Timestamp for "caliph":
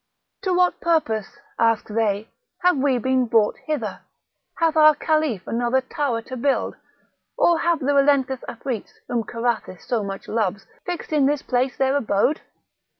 4.95-5.45